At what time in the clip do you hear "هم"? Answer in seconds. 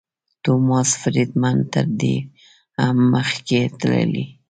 2.81-2.97